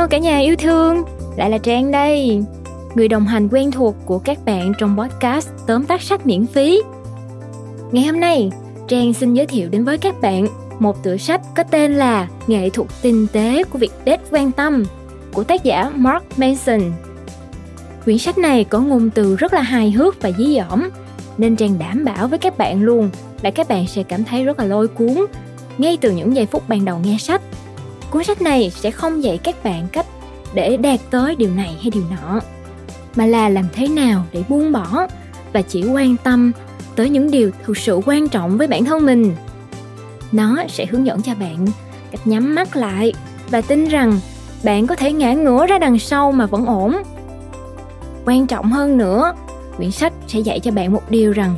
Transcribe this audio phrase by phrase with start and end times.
[0.00, 1.02] Hello cả nhà yêu thương,
[1.36, 2.42] lại là Trang đây,
[2.94, 6.82] người đồng hành quen thuộc của các bạn trong podcast tóm tắt sách miễn phí.
[7.92, 8.50] Ngày hôm nay,
[8.88, 10.46] Trang xin giới thiệu đến với các bạn
[10.78, 14.84] một tựa sách có tên là Nghệ thuật tinh tế của việc đết quan tâm
[15.32, 16.80] của tác giả Mark Manson.
[18.04, 20.88] Quyển sách này có ngôn từ rất là hài hước và dí dỏm,
[21.38, 23.10] nên Trang đảm bảo với các bạn luôn
[23.42, 25.26] là các bạn sẽ cảm thấy rất là lôi cuốn
[25.78, 27.42] ngay từ những giây phút ban đầu nghe sách
[28.10, 30.06] cuốn sách này sẽ không dạy các bạn cách
[30.54, 32.40] để đạt tới điều này hay điều nọ,
[33.16, 35.06] mà là làm thế nào để buông bỏ
[35.52, 36.52] và chỉ quan tâm
[36.96, 39.34] tới những điều thực sự quan trọng với bản thân mình.
[40.32, 41.66] Nó sẽ hướng dẫn cho bạn
[42.10, 43.12] cách nhắm mắt lại
[43.50, 44.20] và tin rằng
[44.64, 46.96] bạn có thể ngã ngửa ra đằng sau mà vẫn ổn.
[48.24, 49.32] Quan trọng hơn nữa,
[49.76, 51.54] quyển sách sẽ dạy cho bạn một điều rằng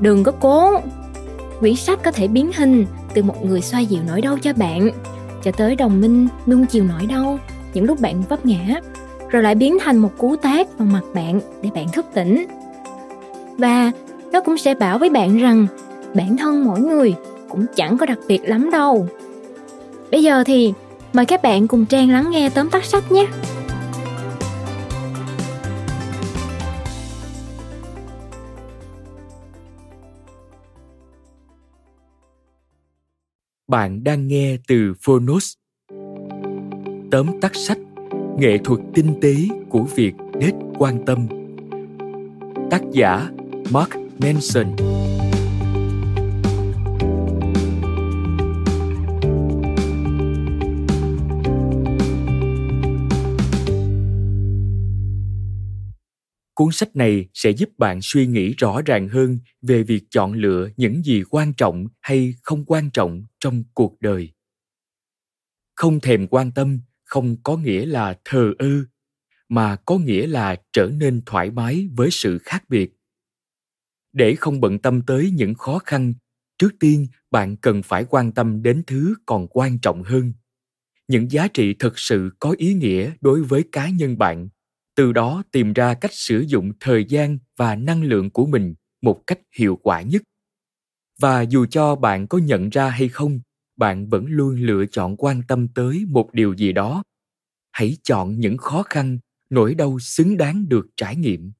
[0.00, 0.80] đừng có cố.
[1.60, 4.90] Quyển sách có thể biến hình từ một người xoa dịu nỗi đau cho bạn
[5.46, 7.38] cho tới đồng minh nung chiều nỗi đau,
[7.74, 8.80] những lúc bạn vấp ngã,
[9.30, 12.46] rồi lại biến thành một cú tát vào mặt bạn để bạn thức tỉnh.
[13.58, 13.92] Và
[14.32, 15.66] nó cũng sẽ bảo với bạn rằng
[16.14, 17.14] bản thân mỗi người
[17.48, 19.06] cũng chẳng có đặc biệt lắm đâu.
[20.10, 20.72] Bây giờ thì
[21.12, 23.26] mời các bạn cùng trang lắng nghe tóm tắt sách nhé.
[33.68, 35.52] Bạn đang nghe từ Phonos.
[37.10, 37.78] Tóm tắt sách,
[38.38, 39.34] Nghệ thuật tinh tế
[39.68, 41.26] của việc đết quan tâm.
[42.70, 43.30] Tác giả
[43.70, 44.95] Mark Manson.
[56.56, 60.68] Cuốn sách này sẽ giúp bạn suy nghĩ rõ ràng hơn về việc chọn lựa
[60.76, 64.32] những gì quan trọng hay không quan trọng trong cuộc đời.
[65.74, 68.68] Không thèm quan tâm không có nghĩa là thờ ơ,
[69.48, 72.92] mà có nghĩa là trở nên thoải mái với sự khác biệt.
[74.12, 76.14] Để không bận tâm tới những khó khăn,
[76.58, 80.32] trước tiên bạn cần phải quan tâm đến thứ còn quan trọng hơn.
[81.08, 84.48] Những giá trị thực sự có ý nghĩa đối với cá nhân bạn
[84.96, 89.22] từ đó tìm ra cách sử dụng thời gian và năng lượng của mình một
[89.26, 90.22] cách hiệu quả nhất.
[91.20, 93.40] Và dù cho bạn có nhận ra hay không,
[93.76, 97.02] bạn vẫn luôn lựa chọn quan tâm tới một điều gì đó.
[97.72, 99.18] Hãy chọn những khó khăn,
[99.50, 101.52] nỗi đau xứng đáng được trải nghiệm.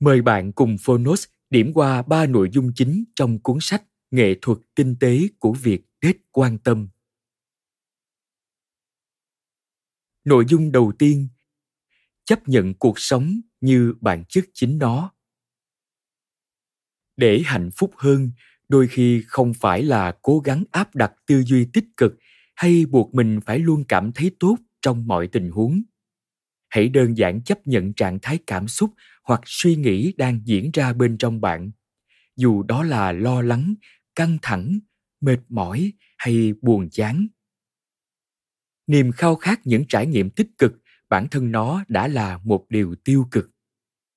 [0.00, 4.58] Mời bạn cùng phonos điểm qua ba nội dung chính trong cuốn sách nghệ thuật
[4.74, 6.88] tinh tế của việc đết quan tâm.
[10.24, 11.28] Nội dung đầu tiên
[12.30, 15.12] chấp nhận cuộc sống như bản chất chính nó.
[17.16, 18.30] Để hạnh phúc hơn,
[18.68, 22.14] đôi khi không phải là cố gắng áp đặt tư duy tích cực
[22.56, 25.82] hay buộc mình phải luôn cảm thấy tốt trong mọi tình huống.
[26.68, 28.90] Hãy đơn giản chấp nhận trạng thái cảm xúc
[29.24, 31.70] hoặc suy nghĩ đang diễn ra bên trong bạn.
[32.36, 33.74] Dù đó là lo lắng,
[34.14, 34.78] căng thẳng,
[35.20, 37.26] mệt mỏi hay buồn chán.
[38.86, 40.72] Niềm khao khát những trải nghiệm tích cực
[41.10, 43.50] bản thân nó đã là một điều tiêu cực.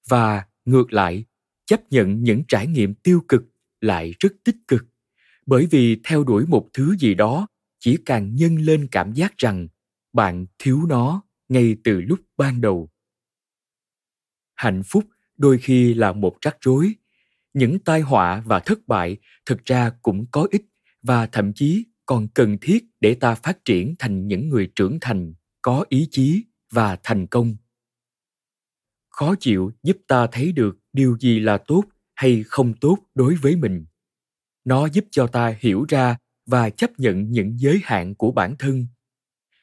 [0.07, 1.25] Và ngược lại,
[1.65, 3.43] chấp nhận những trải nghiệm tiêu cực
[3.81, 4.85] lại rất tích cực.
[5.45, 7.47] Bởi vì theo đuổi một thứ gì đó,
[7.79, 9.67] chỉ càng nhân lên cảm giác rằng
[10.13, 12.89] bạn thiếu nó ngay từ lúc ban đầu.
[14.55, 15.03] Hạnh phúc
[15.37, 16.93] đôi khi là một rắc rối.
[17.53, 20.65] Những tai họa và thất bại thực ra cũng có ích
[21.01, 25.33] và thậm chí còn cần thiết để ta phát triển thành những người trưởng thành
[25.61, 27.55] có ý chí và thành công.
[29.09, 31.83] Khó chịu giúp ta thấy được điều gì là tốt
[32.15, 33.85] hay không tốt đối với mình.
[34.65, 38.87] Nó giúp cho ta hiểu ra và chấp nhận những giới hạn của bản thân.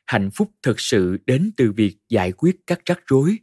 [0.07, 3.39] Hạnh phúc thực sự đến từ việc giải quyết các rắc rối,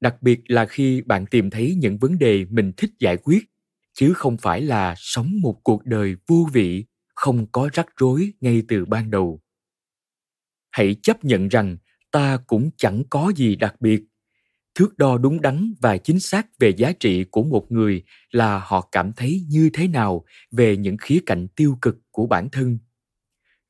[0.00, 3.44] đặc biệt là khi bạn tìm thấy những vấn đề mình thích giải quyết,
[3.92, 8.62] chứ không phải là sống một cuộc đời vô vị, không có rắc rối ngay
[8.68, 9.40] từ ban đầu.
[10.70, 11.76] Hãy chấp nhận rằng
[12.18, 14.02] ta cũng chẳng có gì đặc biệt.
[14.74, 18.88] Thước đo đúng đắn và chính xác về giá trị của một người là họ
[18.92, 22.78] cảm thấy như thế nào về những khía cạnh tiêu cực của bản thân.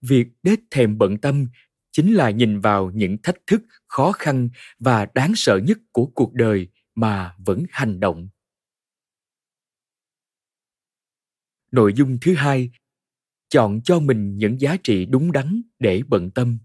[0.01, 1.47] Việc đết thèm bận tâm
[1.93, 4.49] chính là nhìn vào những thách thức, khó khăn
[4.79, 8.29] và đáng sợ nhất của cuộc đời mà vẫn hành động.
[11.73, 12.71] Nội dung thứ hai,
[13.49, 16.59] chọn cho mình những giá trị đúng đắn để bận tâm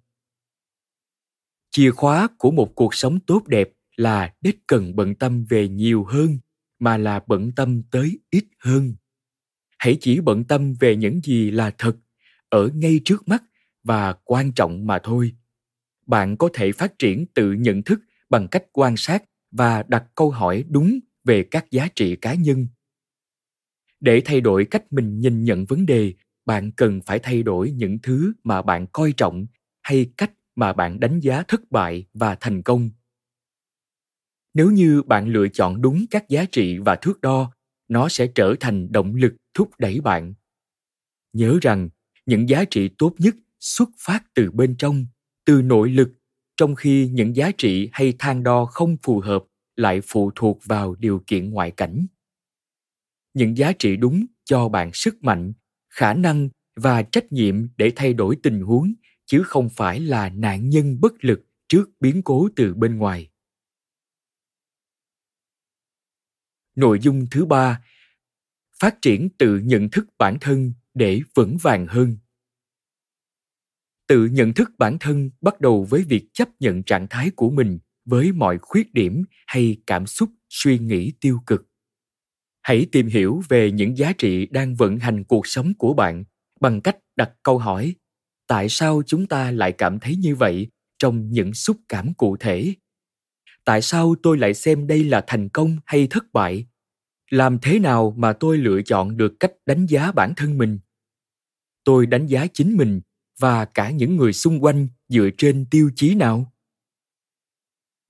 [1.73, 6.03] chìa khóa của một cuộc sống tốt đẹp là đích cần bận tâm về nhiều
[6.03, 6.37] hơn,
[6.79, 8.95] mà là bận tâm tới ít hơn.
[9.79, 11.95] Hãy chỉ bận tâm về những gì là thật,
[12.49, 13.43] ở ngay trước mắt
[13.83, 15.31] và quan trọng mà thôi.
[16.05, 17.99] Bạn có thể phát triển tự nhận thức
[18.29, 22.67] bằng cách quan sát và đặt câu hỏi đúng về các giá trị cá nhân.
[23.99, 26.13] Để thay đổi cách mình nhìn nhận vấn đề,
[26.45, 29.45] bạn cần phải thay đổi những thứ mà bạn coi trọng
[29.81, 32.89] hay cách mà bạn đánh giá thất bại và thành công.
[34.53, 37.51] Nếu như bạn lựa chọn đúng các giá trị và thước đo,
[37.87, 40.33] nó sẽ trở thành động lực thúc đẩy bạn.
[41.33, 41.89] Nhớ rằng,
[42.25, 45.05] những giá trị tốt nhất xuất phát từ bên trong,
[45.45, 46.11] từ nội lực,
[46.57, 49.43] trong khi những giá trị hay thang đo không phù hợp
[49.75, 52.05] lại phụ thuộc vào điều kiện ngoại cảnh.
[53.33, 55.53] Những giá trị đúng cho bạn sức mạnh,
[55.89, 58.93] khả năng và trách nhiệm để thay đổi tình huống
[59.25, 63.29] chứ không phải là nạn nhân bất lực trước biến cố từ bên ngoài.
[66.75, 67.83] Nội dung thứ ba,
[68.79, 72.17] phát triển tự nhận thức bản thân để vững vàng hơn.
[74.07, 77.79] Tự nhận thức bản thân bắt đầu với việc chấp nhận trạng thái của mình
[78.05, 81.67] với mọi khuyết điểm hay cảm xúc, suy nghĩ tiêu cực.
[82.61, 86.23] Hãy tìm hiểu về những giá trị đang vận hành cuộc sống của bạn
[86.59, 87.95] bằng cách đặt câu hỏi
[88.53, 90.67] tại sao chúng ta lại cảm thấy như vậy
[90.97, 92.73] trong những xúc cảm cụ thể?
[93.65, 96.65] Tại sao tôi lại xem đây là thành công hay thất bại?
[97.29, 100.79] Làm thế nào mà tôi lựa chọn được cách đánh giá bản thân mình?
[101.83, 103.01] Tôi đánh giá chính mình
[103.39, 106.53] và cả những người xung quanh dựa trên tiêu chí nào?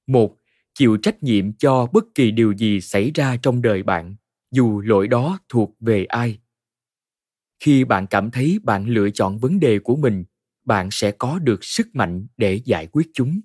[0.08, 0.38] Một,
[0.74, 4.16] chịu trách nhiệm cho bất kỳ điều gì xảy ra trong đời bạn,
[4.52, 6.40] dù lỗi đó thuộc về ai.
[7.60, 10.24] Khi bạn cảm thấy bạn lựa chọn vấn đề của mình
[10.66, 13.42] bạn sẽ có được sức mạnh để giải quyết chúng.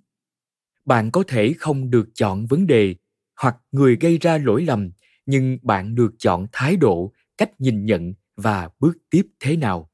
[0.85, 2.95] Bạn có thể không được chọn vấn đề
[3.41, 4.91] hoặc người gây ra lỗi lầm,
[5.27, 9.91] nhưng bạn được chọn thái độ, cách nhìn nhận và bước tiếp thế nào.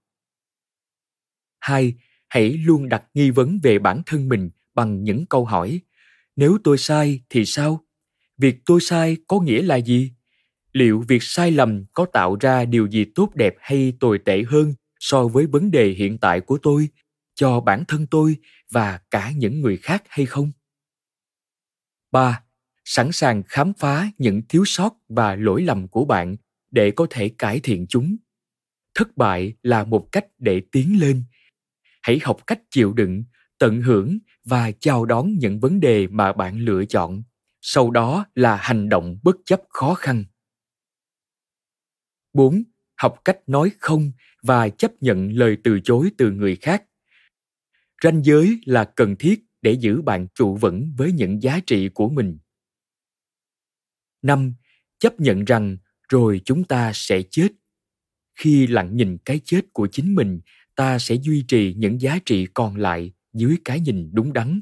[1.60, 1.94] Hai,
[2.28, 5.80] hãy luôn đặt nghi vấn về bản thân mình bằng những câu hỏi,
[6.36, 7.84] nếu tôi sai thì sao?
[8.38, 10.12] Việc tôi sai có nghĩa là gì?
[10.72, 14.74] Liệu việc sai lầm có tạo ra điều gì tốt đẹp hay tồi tệ hơn
[15.00, 16.88] so với vấn đề hiện tại của tôi?
[17.34, 18.36] Cho bản thân tôi
[18.70, 20.52] và cả những người khác hay không
[22.10, 22.42] 3
[22.84, 26.36] sẵn sàng khám phá những thiếu sót và lỗi lầm của bạn
[26.70, 28.16] để có thể cải thiện chúng
[28.94, 31.24] thất bại là một cách để tiến lên
[32.04, 33.24] hãy học cách chịu đựng,
[33.58, 37.22] tận hưởng và chào đón những vấn đề mà bạn lựa chọn
[37.60, 40.24] sau đó là hành động bất chấp khó khăn
[42.32, 42.62] 4.
[42.96, 46.84] Học cách nói không và chấp nhận lời từ chối từ người khác.
[48.04, 52.08] Ranh giới là cần thiết để giữ bạn trụ vững với những giá trị của
[52.08, 52.38] mình.
[54.22, 54.54] 5.
[54.98, 55.76] Chấp nhận rằng
[56.08, 57.48] rồi chúng ta sẽ chết.
[58.34, 60.40] Khi lặng nhìn cái chết của chính mình,
[60.74, 64.60] ta sẽ duy trì những giá trị còn lại dưới cái nhìn đúng đắn.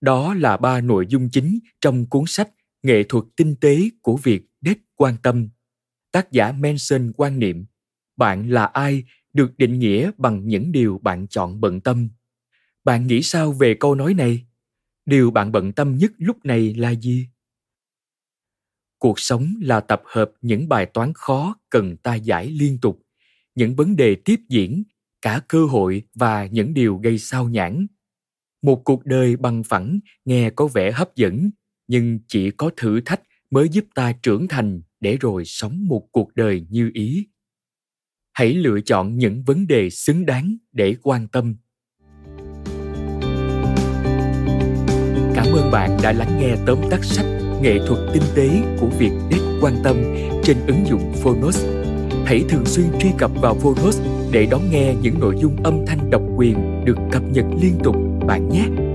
[0.00, 2.50] Đó là ba nội dung chính trong cuốn sách
[2.82, 5.48] Nghệ thuật tinh tế của việc đếch quan tâm.
[6.10, 7.66] Tác giả Manson quan niệm,
[8.16, 12.08] bạn là ai được định nghĩa bằng những điều bạn chọn bận tâm.
[12.84, 14.46] Bạn nghĩ sao về câu nói này?
[15.06, 17.26] điều bạn bận tâm nhất lúc này là gì
[19.02, 23.02] cuộc sống là tập hợp những bài toán khó cần ta giải liên tục,
[23.54, 24.82] những vấn đề tiếp diễn,
[25.22, 27.86] cả cơ hội và những điều gây sao nhãn
[28.62, 31.50] một cuộc đời bằng phẳng nghe có vẻ hấp dẫn,
[31.88, 36.34] nhưng chỉ có thử thách mới giúp ta trưởng thành để rồi sống một cuộc
[36.34, 37.26] đời như ý
[38.32, 41.56] hãy lựa chọn những vấn đề xứng đáng để quan tâm
[45.34, 47.26] Cảm ơn bạn đã lắng nghe tóm tắt sách
[47.62, 48.48] Nghệ thuật tinh tế
[48.80, 49.96] của việc đết quan tâm
[50.44, 51.64] trên ứng dụng Phonos.
[52.24, 56.10] Hãy thường xuyên truy cập vào Phonos để đón nghe những nội dung âm thanh
[56.10, 57.96] độc quyền được cập nhật liên tục
[58.26, 58.91] bạn nhé.